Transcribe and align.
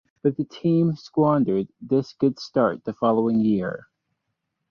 But 0.23 0.35
the 0.35 0.45
team 0.45 0.95
squandered 0.95 1.67
this 1.79 2.13
good 2.13 2.39
start 2.39 2.85
the 2.85 2.93
following 2.93 3.39
year. 3.39 3.85